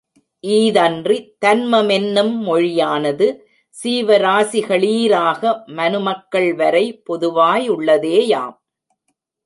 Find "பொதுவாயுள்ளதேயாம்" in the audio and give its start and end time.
7.09-8.57